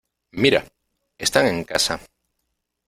¡Mira! 0.41 0.65
Están 1.19 1.45
en 1.45 1.63
casa. 1.63 1.99